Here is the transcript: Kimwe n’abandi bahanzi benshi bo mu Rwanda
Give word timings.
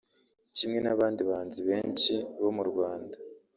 Kimwe 0.57 0.79
n’abandi 0.81 1.21
bahanzi 1.29 1.59
benshi 1.69 2.13
bo 2.41 2.49
mu 2.57 2.63
Rwanda 2.69 3.15